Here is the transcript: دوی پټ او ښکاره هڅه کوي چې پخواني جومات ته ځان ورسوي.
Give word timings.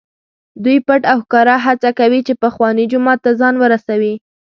دوی 0.63 0.77
پټ 0.87 1.01
او 1.11 1.17
ښکاره 1.25 1.55
هڅه 1.65 1.89
کوي 1.99 2.19
چې 2.27 2.33
پخواني 2.43 2.85
جومات 2.91 3.19
ته 3.25 3.31
ځان 3.39 3.55
ورسوي. 3.59 4.13